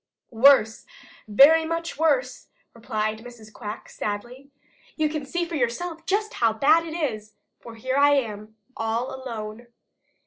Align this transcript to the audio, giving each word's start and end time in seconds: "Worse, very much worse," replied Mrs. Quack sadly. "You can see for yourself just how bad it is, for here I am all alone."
"Worse, 0.31 0.87
very 1.27 1.63
much 1.63 1.99
worse," 1.99 2.47
replied 2.73 3.19
Mrs. 3.19 3.53
Quack 3.53 3.87
sadly. 3.87 4.49
"You 4.95 5.07
can 5.09 5.27
see 5.27 5.45
for 5.45 5.53
yourself 5.53 6.07
just 6.07 6.33
how 6.41 6.53
bad 6.53 6.87
it 6.87 6.95
is, 6.95 7.35
for 7.59 7.75
here 7.75 7.97
I 7.97 8.15
am 8.15 8.55
all 8.75 9.13
alone." 9.13 9.67